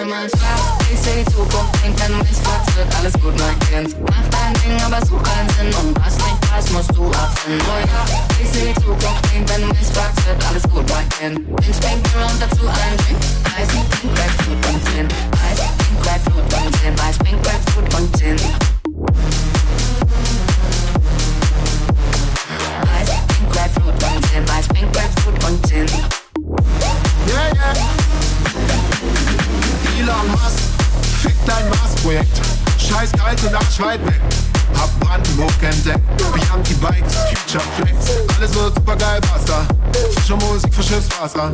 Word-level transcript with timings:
gut, 0.00 0.10
mein 0.10 0.28
Schlaf, 0.28 0.78
ich 0.92 0.98
seh 1.00 1.22
die 1.22 1.30
Zukunft, 1.30 1.82
denk, 1.82 1.96
du 1.96 2.14
mich 2.14 2.36
fragst, 2.42 2.76
wird 2.76 2.94
alles 2.96 3.12
gut, 3.14 3.34
mein 3.38 3.58
Kind. 3.60 3.96
Mach 4.08 4.28
dein 4.30 4.54
Ding, 4.54 4.80
aber 4.84 5.04
such 5.06 5.22
keinen 5.22 5.48
Sinn 5.50 5.74
und 5.80 5.96
was 6.04 6.16
nicht 6.16 6.40
passt, 6.40 6.72
musst 6.72 6.96
du 6.96 7.10
abfinden. 7.10 7.60
Oh 7.66 7.80
ja, 7.80 8.04
ich 8.42 8.50
seh 8.50 8.72
die 8.72 8.80
Zukunft, 8.80 9.22
denk, 9.32 9.46
du 9.46 9.66
mich 9.66 9.88
fragst, 9.92 10.26
wird 10.26 10.44
alles 10.48 10.62
gut, 10.64 10.84
mein 10.90 11.08
Kind. 11.10 11.56
Bin 11.56 11.74
spink 11.74 12.02
mir 12.14 12.26
und 12.26 12.40
dazu 12.40 12.66
ein 12.68 12.96
Drink, 12.98 13.20
Eis, 13.56 13.68
Pink, 13.68 14.14
Grapefruit 14.14 14.66
und 14.66 14.80
Gin. 14.88 15.08
Eis, 15.44 15.60
Pink, 15.78 16.02
Grapefruit 16.02 16.54
und 16.54 16.70
Gin. 16.80 16.94
Eis, 17.00 17.18
Pink, 17.18 17.42
Grapefruit 17.42 17.94
und 17.94 18.18
Gin. 18.18 18.36
Eis, 22.94 23.10
Pink, 23.28 23.52
Grapefruit 23.52 24.02
und 24.02 24.20
Gin. 24.30 24.44
Eis, 24.48 24.68
Pink, 24.68 24.92
Grapefruit 24.92 25.44
und 25.44 25.68
Gin. 25.68 25.86
Yeah, 27.28 27.52
yeah. 27.54 27.99
Elon 30.00 30.30
Musk, 30.30 30.62
fick 31.20 31.34
dein 31.44 31.68
Mars-Projekt. 31.68 32.40
Scheiß 32.78 33.12
kalte 33.12 33.50
Nacht, 33.50 33.78
weit 33.82 34.00
weg. 34.06 34.20
Hab 34.74 34.88
Brandenburg 34.98 35.52
entdeckt. 35.60 36.00
Bianchi 36.16 36.72
Bikes, 36.74 37.16
Future 37.28 37.62
Flex. 37.76 37.96
Alles 38.34 38.54
wird 38.54 38.74
super 38.76 38.96
geil, 38.96 39.20
Wasser. 39.30 39.66
Frische 40.14 40.36
Musik 40.36 40.72
für 40.72 40.82
Schiffswasser. 40.82 41.52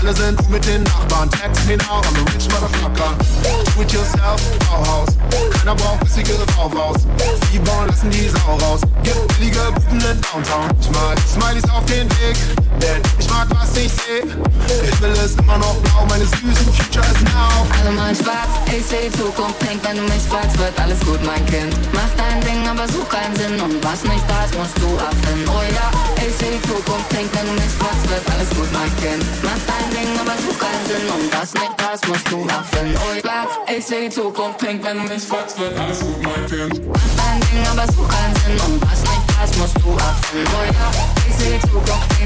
Alle 0.00 0.14
sind 0.14 0.50
mit 0.50 0.66
den 0.66 0.82
Nachbarn. 0.82 1.30
Text 1.30 1.66
me 1.66 1.78
now, 1.78 2.02
I'm 2.02 2.26
a 2.26 2.30
rich 2.30 2.46
motherfucker. 2.50 3.16
Do 3.42 3.80
it 3.80 3.90
yourself, 3.90 4.38
Bauhaus. 4.68 5.08
Keiner 5.56 5.74
braucht 5.74 6.00
bissige 6.00 6.34
Bauhaus. 6.56 7.06
Die 7.50 7.58
bauen 7.58 7.86
lassen 7.86 8.10
die 8.10 8.28
Sau 8.28 8.56
raus. 8.66 8.82
Gibt 9.02 9.38
billige 9.38 9.72
Buben 9.72 10.00
in 10.00 10.20
Downtown. 10.20 10.68
Ich 10.78 10.90
mag 10.90 11.18
Smileys 11.26 11.64
auf 11.70 11.86
den 11.86 12.10
Weg. 12.10 12.36
Denn 12.80 13.02
ich 13.18 13.28
mag, 13.30 13.48
was 13.50 13.76
ich 13.76 13.92
seh. 13.92 14.22
Ich 14.22 15.00
will 15.00 15.12
es 15.24 15.34
immer 15.34 15.58
noch 15.58 15.74
blau. 15.82 16.06
Meine 16.08 16.24
süßen 16.24 16.72
Future 16.72 17.04
is 17.04 17.20
now. 17.24 17.66
Alle 17.80 17.92
mal 17.92 18.14
schwarz, 18.14 18.52
ich 18.66 18.84
seh 18.86 19.10
Zukunft 19.18 19.58
pink, 19.60 19.80
wenn 19.82 19.96
du 19.96 20.02
mich 20.02 20.22
fragst, 20.28 20.58
wird 20.58 20.78
alles 20.80 21.00
gut, 21.00 21.20
mein 21.24 21.44
Kind. 21.46 21.74
Mach 21.92 22.10
dein 22.16 22.40
Ding, 22.42 22.66
aber 22.66 22.86
such 22.88 23.08
keinen 23.08 23.34
Sinn 23.36 23.60
und 23.60 23.82
was 23.84 24.02
nicht 24.04 24.24
da 24.28 24.44
ist, 24.44 24.54
musst 24.58 24.76
du 24.78 24.88
abfinden. 24.98 25.48
Oh 25.48 25.62
ja, 25.74 25.90
ich 26.16 26.34
seh 26.38 26.56
Zukunft 26.66 27.08
pink, 27.10 27.30
wenn 27.34 27.46
du 27.46 27.54
mich 27.54 27.74
fragst, 27.78 28.04
wird 28.10 28.26
alles 28.30 28.50
gut, 28.50 28.70
mein 28.72 28.92
Kind. 29.02 29.22
Mach 29.42 29.62
dein 29.66 29.88
Ding, 29.94 30.10
aber 30.18 30.36
such 30.42 30.58
keinen 30.58 30.84
Sinn 30.86 31.06
und 31.08 31.26
was 31.32 31.50
nicht 31.54 31.74
da 31.76 31.88
ist, 31.94 32.06
musst 32.08 32.26
du 32.30 32.38
abfinden. 32.46 32.96
Oh 32.98 33.14
ja, 33.26 33.40
ich 33.70 33.84
seh 33.84 34.10
Zukunft 34.10 34.58
pink, 34.58 34.84
wenn 34.84 34.96
du 34.98 35.04
mich 35.06 35.24
fragst, 35.24 35.58
wird 35.58 35.78
alles 35.78 36.00
gut, 36.00 36.20
mein 36.22 36.42
Kind. 36.46 36.74
Mach 36.86 37.10
dein 37.18 37.40
Ding, 37.46 37.64
aber 37.70 37.86
such 37.92 38.08
keinen 38.08 38.34
Sinn 38.42 38.58
und 38.66 38.82
was 38.82 39.00
nicht 39.02 39.17
ist, 39.44 39.56
musst 39.58 39.76
du 39.78 39.92
abfinden. 39.96 40.48
Oh 40.54 40.64
ja, 40.64 40.90
ich 41.28 41.36
seh 41.36 41.50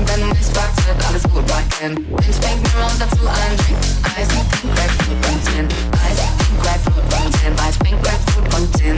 wenn 0.08 0.20
du 0.20 0.34
fragst, 0.52 0.86
wird 0.86 1.06
alles 1.08 1.22
gut, 1.24 1.44
spink 2.34 2.62
mir 2.74 2.84
und 2.86 3.00
dazu 3.00 3.26
ein 3.26 3.56
Drink, 3.56 3.78
Eis, 4.16 4.28
Pink, 4.28 4.74
Grapefruit 4.74 5.26
und 5.28 5.40
Gin. 5.44 5.68
Eis, 5.92 6.18
Pink, 6.38 6.62
Grapefruit 6.62 7.04
und 7.04 7.30
Gin. 7.40 7.54
Eis, 7.58 7.76
Pink, 7.78 8.02
Grapefruit 8.02 8.54
und 8.54 8.78
Gin. 8.78 8.96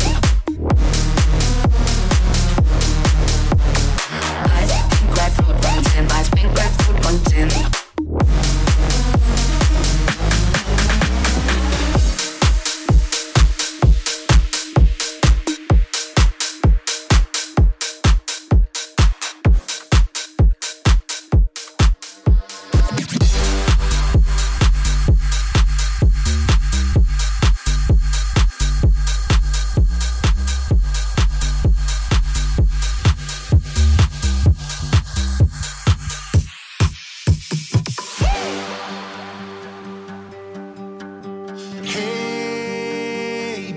Eis, 4.54 4.71
Pink, 4.90 5.14
Grapefruit 5.14 5.54
und 5.54 5.85
Gin. 5.92 6.06
Eis, 6.11 6.30
Pink, 6.30 6.54
Grapefruit 6.54 7.06
und. 7.06 7.83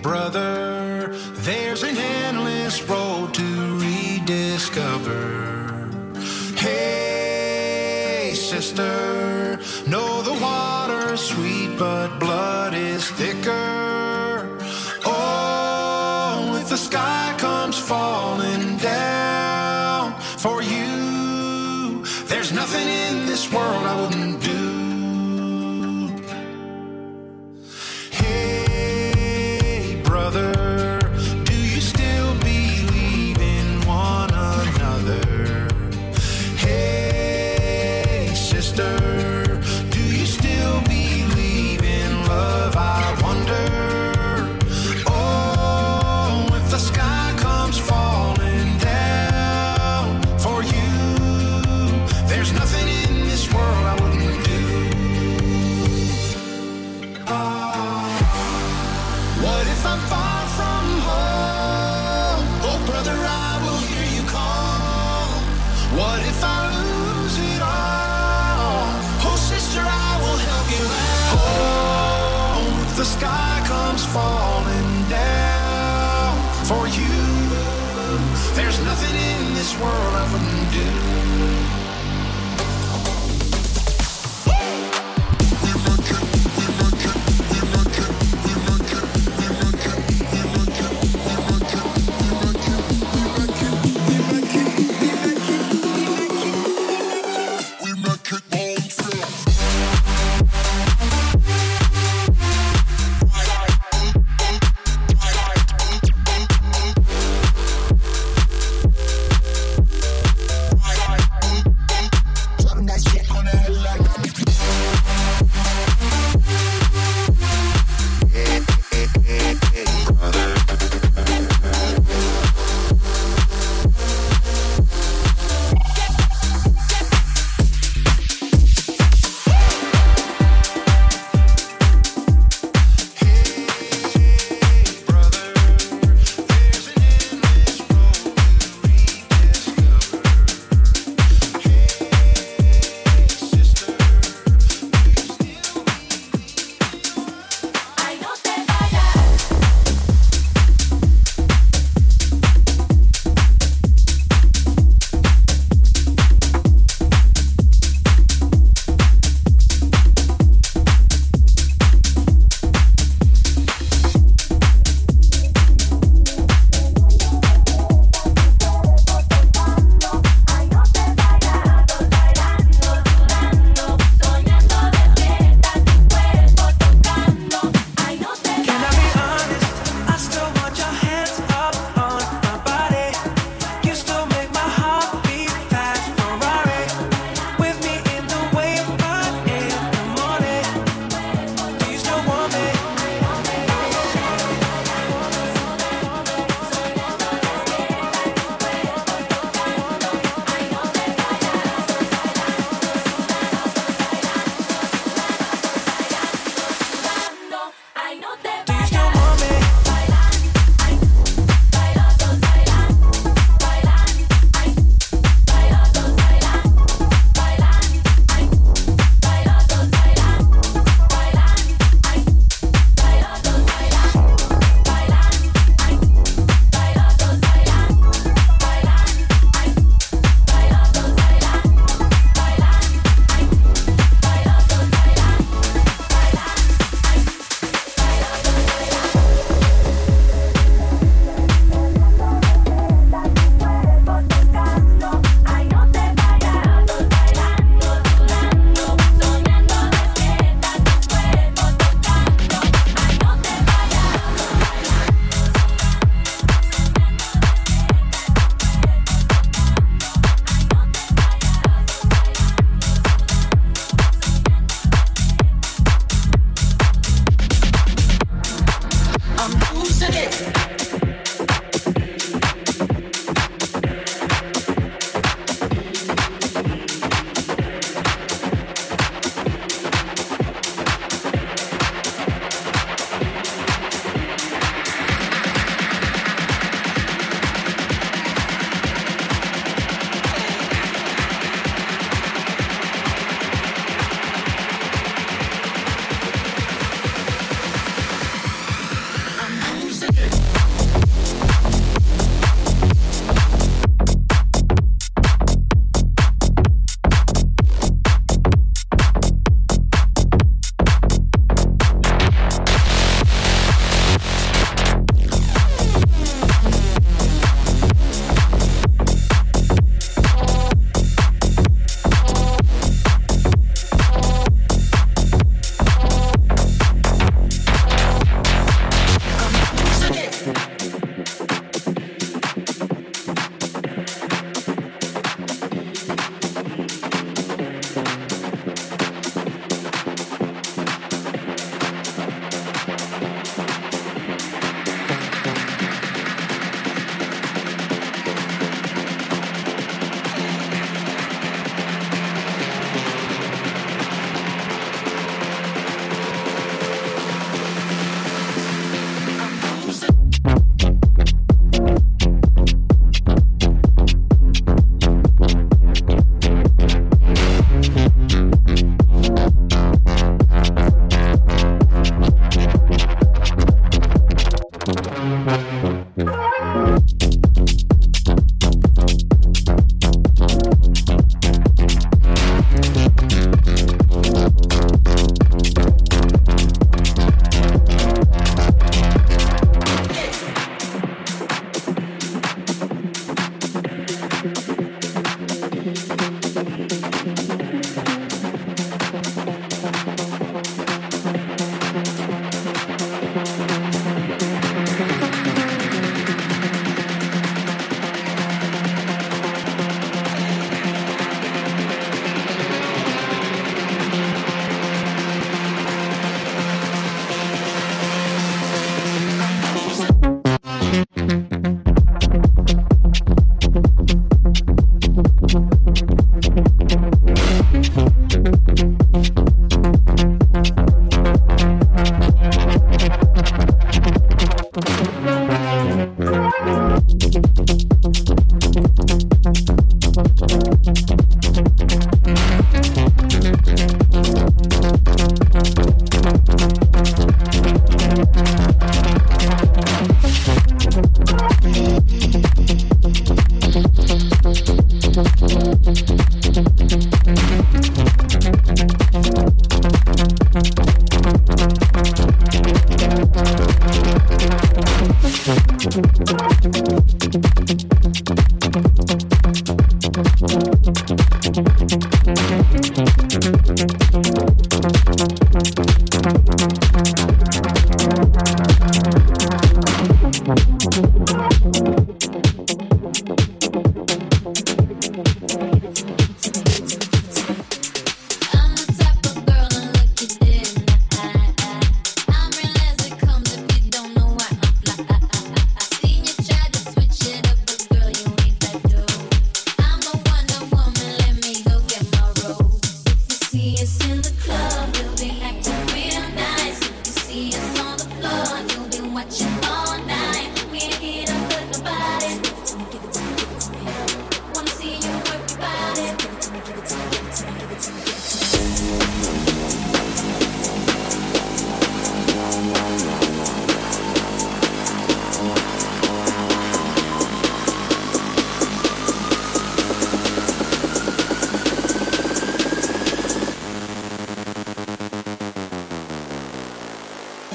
Brother, 0.07 1.09
there's 1.43 1.83
an 1.83 1.97
endless 1.97 2.81
road 2.83 3.33
to 3.33 3.77
rediscover. 3.77 5.46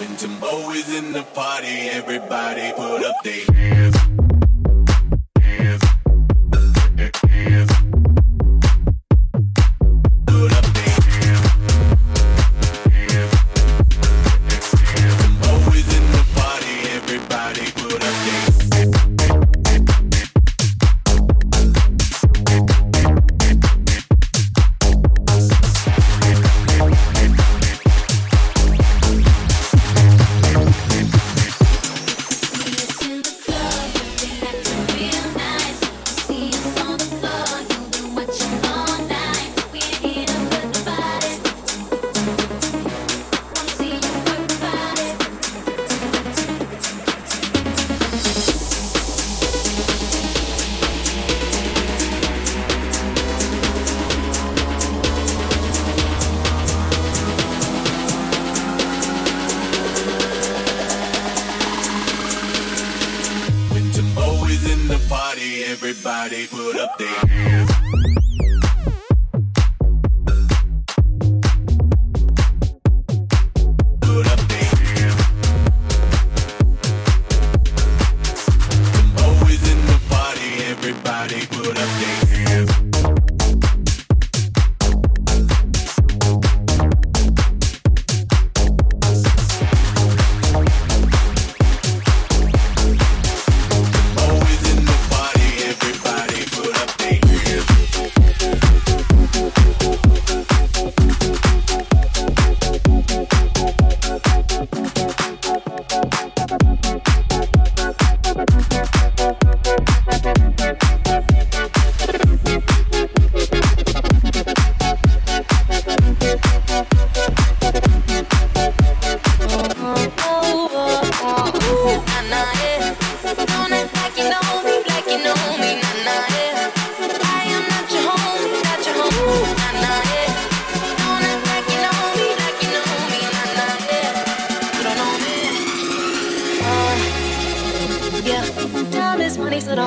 When 0.02 0.16
Timbo 0.16 0.70
is 0.70 0.92
in 0.92 1.12
the 1.12 1.22
party, 1.22 1.88
everybody 1.90 2.72
put 2.72 3.04
up 3.04 3.14
their 3.22 3.54
hands. 3.54 4.01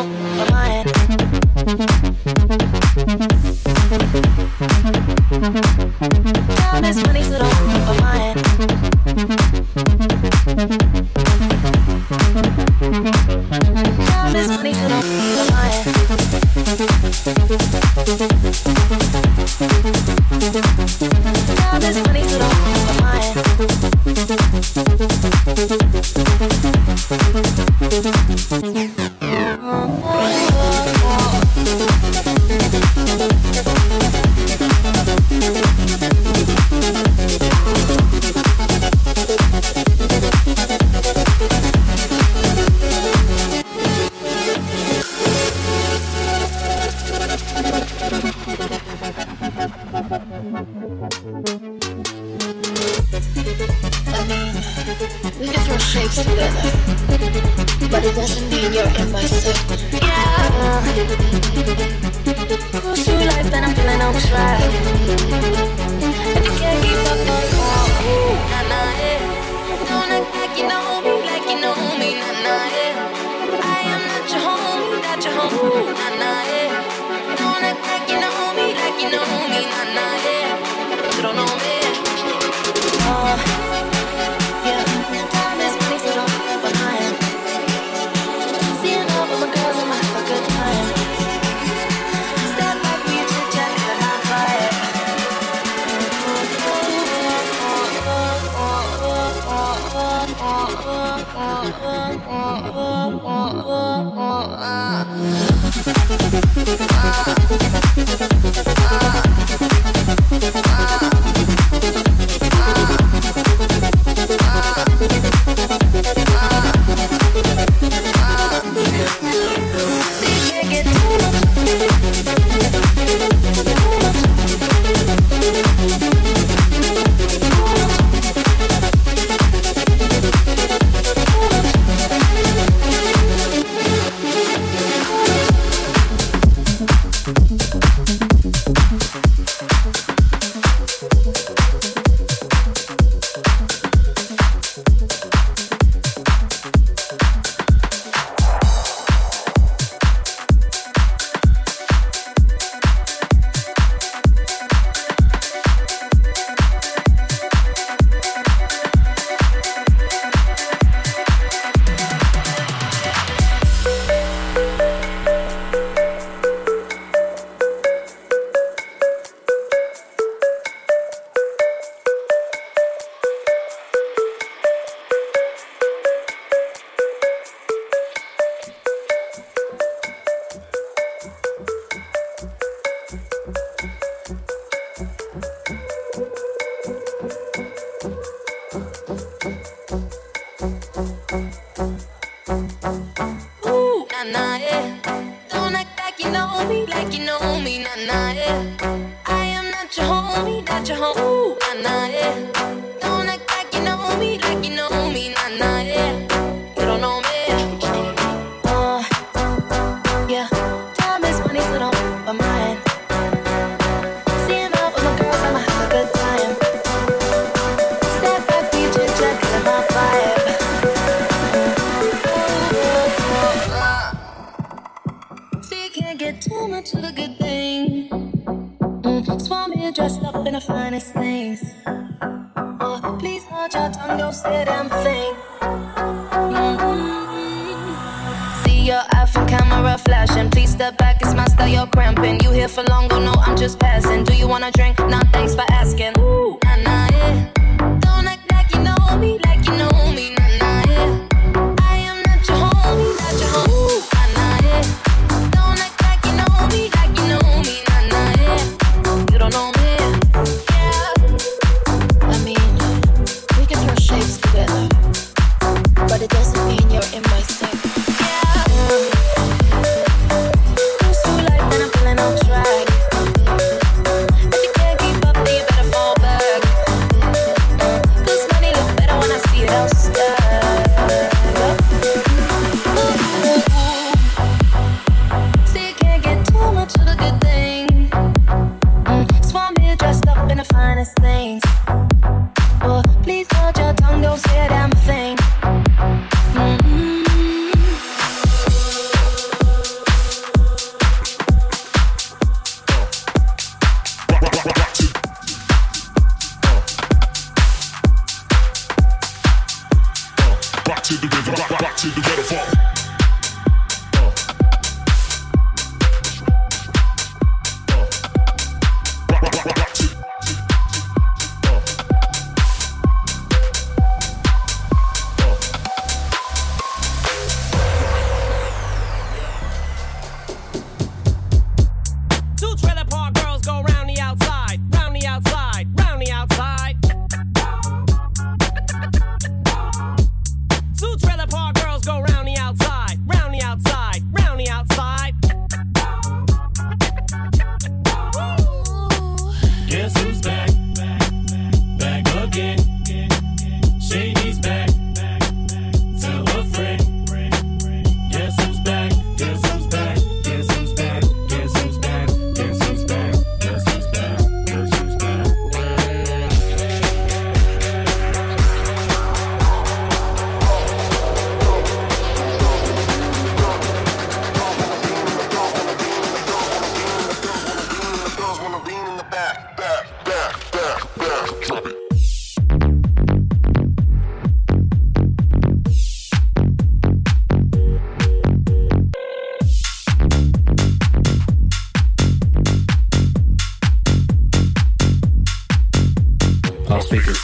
Is 0.03 0.24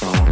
song. 0.01 0.30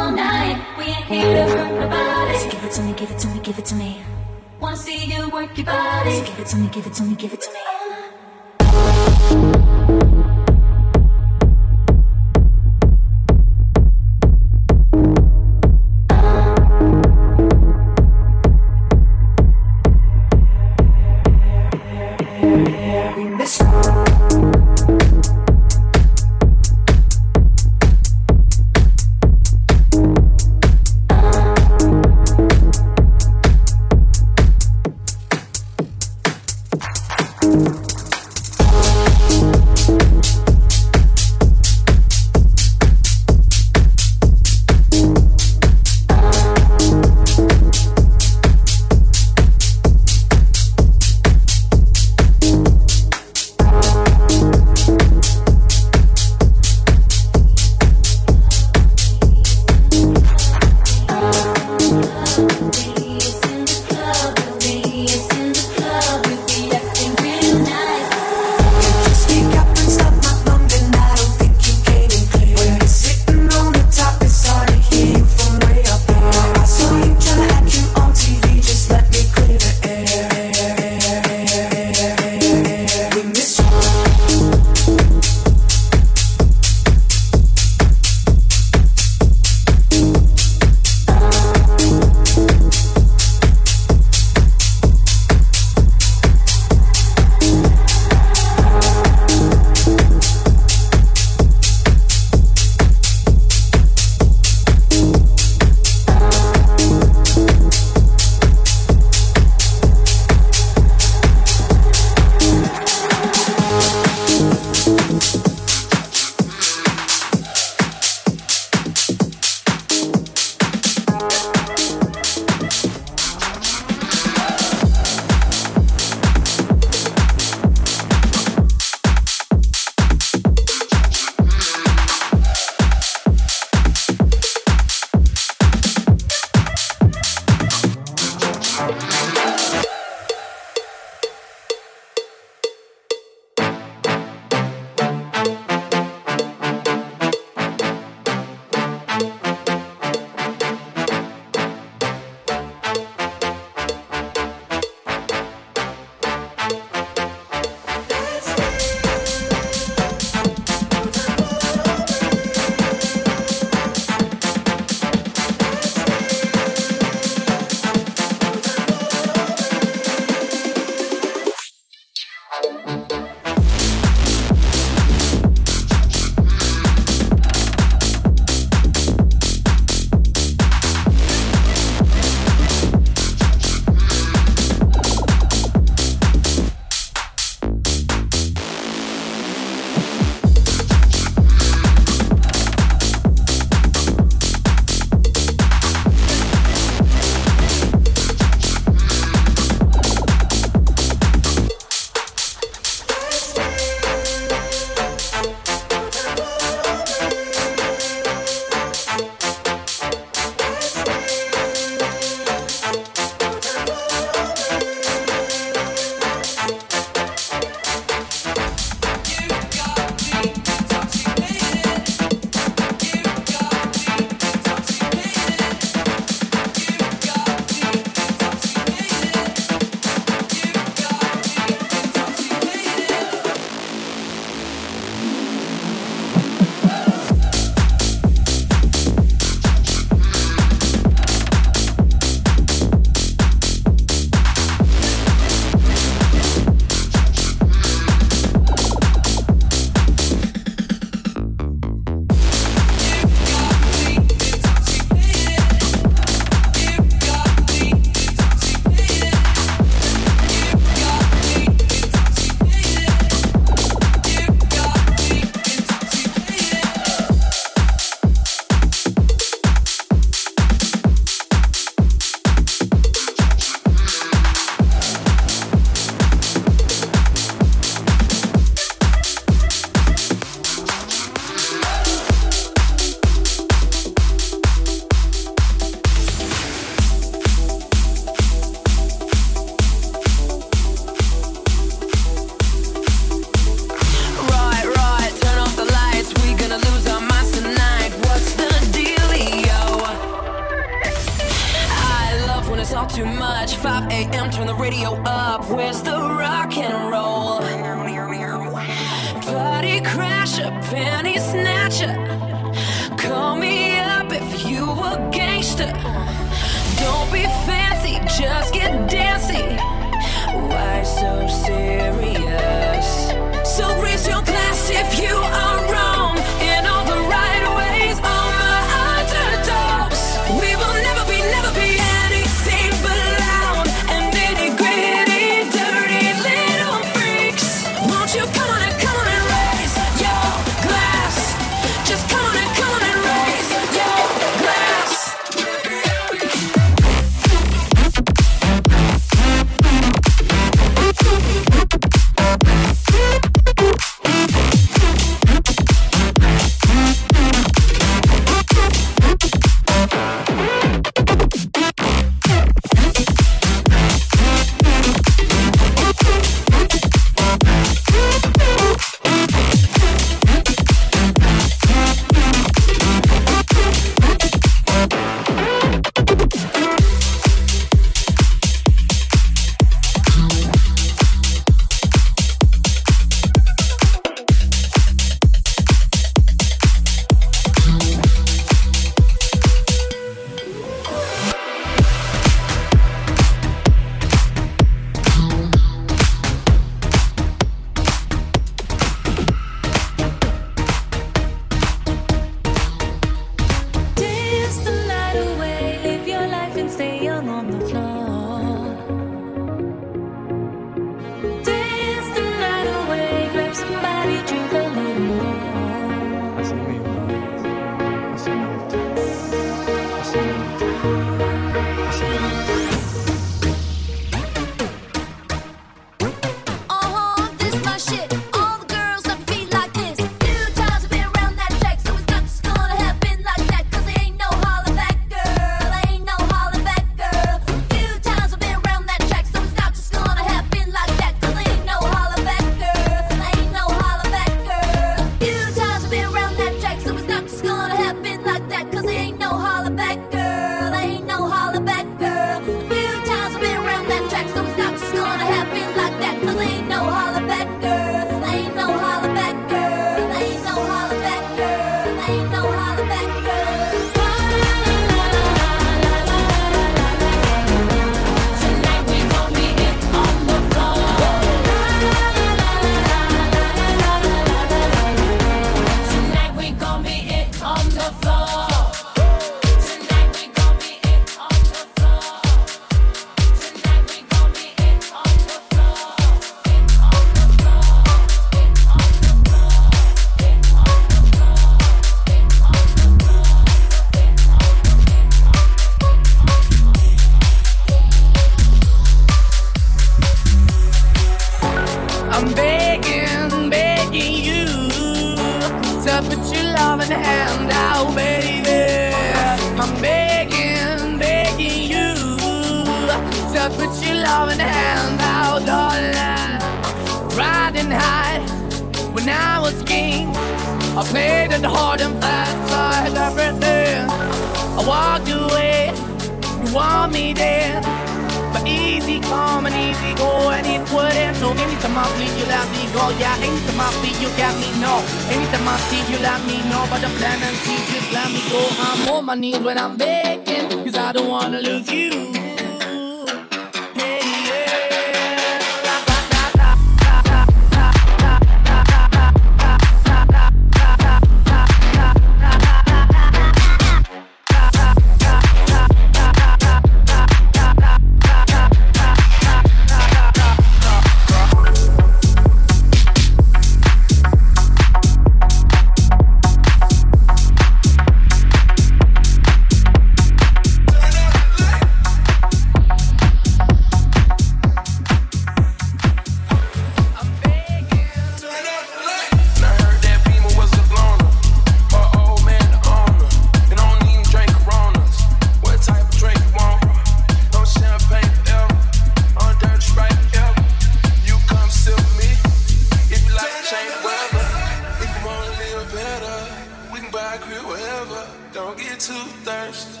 Don't 598.52 598.78
get 598.78 598.98
too 598.98 599.12
thirsty. 599.44 600.00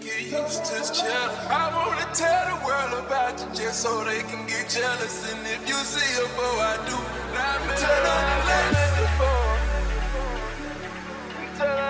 Get 0.00 0.22
used 0.22 0.64
to 0.66 0.92
chill. 0.92 1.30
I 1.48 1.72
wanna 1.74 2.06
tell 2.14 2.58
the 2.58 2.64
world 2.66 3.06
about 3.06 3.40
you 3.40 3.46
just 3.54 3.80
so 3.82 4.04
they 4.04 4.20
can 4.22 4.46
get 4.46 4.68
jealous. 4.68 5.32
And 5.32 5.40
if 5.46 5.66
you 5.66 5.74
see 5.74 6.22
a 6.22 6.26
boy, 6.36 6.60
I 6.60 6.76
do, 6.86 6.96
now 7.32 7.58
turn 7.80 8.06
on 8.14 8.24
the 8.30 8.36
lights. 8.48 8.78
Turn 11.58 11.70
on 11.70 11.82
the. 11.82 11.87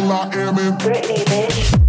Am 0.00 0.58
in 0.58 0.78
Britney, 0.78 1.24
bitch. 1.24 1.81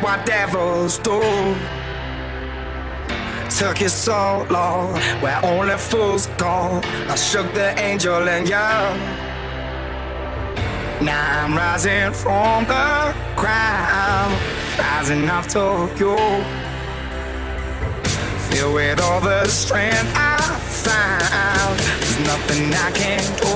What 0.00 0.26
devils 0.26 0.98
do? 0.98 1.20
Took 3.48 3.80
you 3.80 3.88
so 3.88 4.46
long, 4.50 4.94
where 5.22 5.40
only 5.44 5.76
fools 5.76 6.26
go. 6.36 6.80
I 7.08 7.14
shook 7.14 7.52
the 7.54 7.78
angel 7.80 8.28
and 8.28 8.46
you. 8.46 8.54
Now 11.04 11.44
I'm 11.44 11.56
rising 11.56 12.12
from 12.12 12.64
the 12.64 13.14
ground, 13.36 14.34
rising 14.78 15.28
up 15.28 15.46
to 15.48 15.88
you. 15.98 16.16
Filled 18.50 18.74
with 18.74 19.00
all 19.00 19.20
the 19.20 19.46
strength 19.46 20.12
I 20.14 20.36
found, 20.84 21.78
there's 21.78 22.18
nothing 22.20 22.74
I 22.74 22.90
can't 22.90 23.40
do. 23.40 23.54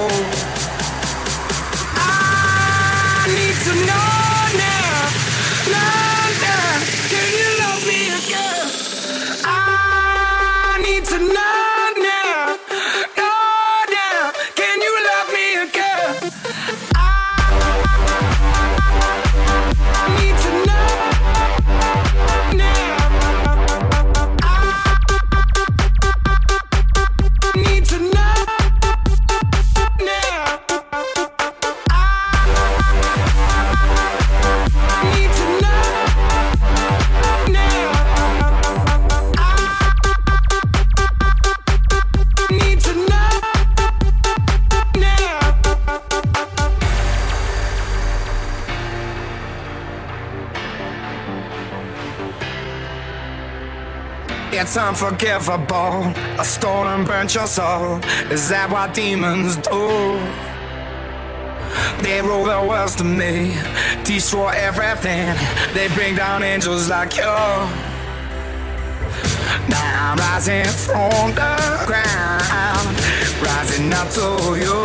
I 1.94 3.26
need 3.28 3.56
to 3.64 3.86
know 3.86 4.17
unforgivable. 55.00 56.12
A 56.40 56.44
stolen 56.44 57.04
burnt 57.04 57.34
your 57.34 57.46
soul. 57.46 57.98
Is 58.30 58.48
that 58.48 58.68
what 58.70 58.94
demons 58.94 59.56
do? 59.56 60.18
They 62.02 62.20
rule 62.20 62.44
the 62.44 62.66
world 62.68 62.90
to 62.98 63.04
me, 63.04 63.54
destroy 64.04 64.50
everything. 64.56 65.36
They 65.74 65.88
bring 65.94 66.16
down 66.16 66.42
angels 66.42 66.88
like 66.88 67.16
you. 67.16 67.22
Now 69.68 70.12
I'm 70.12 70.18
rising 70.18 70.64
from 70.64 71.30
the 71.34 71.54
ground, 71.86 72.96
rising 73.42 73.92
up 73.92 74.08
to 74.18 74.56
you. 74.58 74.78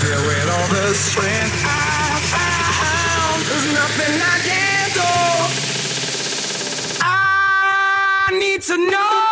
Filled 0.00 0.26
with 0.26 0.50
all 0.50 0.68
the 0.68 0.94
strength 0.94 1.64
I 1.64 1.99
I 8.62 8.76
need 8.76 8.90
to 8.90 9.29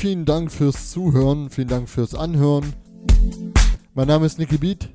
vielen, 0.00 0.24
Dank 0.24 0.50
fürs 0.50 0.92
Zuhören, 0.92 1.50
vielen 1.50 1.68
Dank 1.68 1.86
fürs 1.86 2.14
Anhören. 2.14 2.72
Mein 3.92 4.08
Name 4.08 4.24
ist 4.24 4.38
Nicky 4.38 4.56
Beat. 4.56 4.88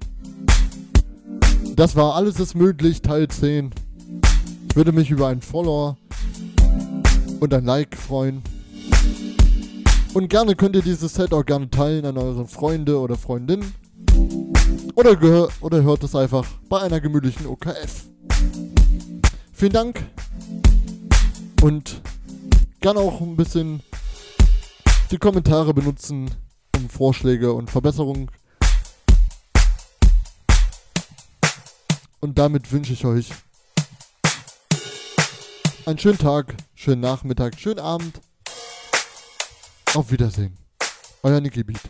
Das 1.76 1.96
war 1.96 2.16
Alles 2.16 2.40
ist 2.40 2.56
möglich, 2.56 3.04
Teil 3.04 3.28
10. 3.28 3.70
Ich 4.68 4.76
würde 4.76 4.92
mich 4.92 5.12
über 5.12 5.28
ein 5.28 5.42
Follower 5.42 5.96
und 7.40 7.54
ein 7.54 7.66
Like 7.66 7.96
freuen. 7.96 8.42
Und 10.16 10.28
gerne 10.30 10.56
könnt 10.56 10.76
ihr 10.76 10.82
dieses 10.82 11.14
Set 11.14 11.36
auch 11.36 11.46
gerne 11.46 11.70
teilen 11.70 12.04
an 12.06 12.18
eure 12.18 12.48
Freunde 12.48 13.00
oder 13.00 13.16
Freundinnen. 13.16 13.76
Oder, 14.96 15.50
oder 15.62 15.84
hört 15.84 16.04
es 16.04 16.16
einfach 16.16 16.48
bei 16.68 16.82
einer 16.82 17.00
gemütlichen 17.00 17.46
OKF. 17.46 18.10
Vielen 19.54 19.74
Dank. 19.74 20.04
Und 21.62 22.02
gerne 22.82 23.02
auch 23.02 23.22
ein 23.22 23.36
bisschen 23.36 23.82
die 25.12 25.18
Kommentare 25.18 25.74
benutzen, 25.74 26.32
um 26.76 26.90
Vorschläge 26.90 27.54
und 27.54 27.70
Verbesserungen. 27.70 28.32
Und 32.20 32.40
damit 32.40 32.72
wünsche 32.72 32.94
ich 32.94 33.06
euch 33.06 33.30
einen 35.86 36.00
schönen 36.00 36.18
Tag, 36.18 36.56
schönen 36.74 37.02
Nachmittag, 37.02 37.60
schönen 37.60 37.80
Abend. 37.80 38.20
Auf 39.94 40.12
Wiedersehen. 40.12 40.58
Euer 41.22 41.40
Nicky 41.40 41.64
Beat. 41.64 41.82